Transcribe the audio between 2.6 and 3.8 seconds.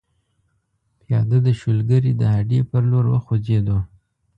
پر لور وخوځېدو.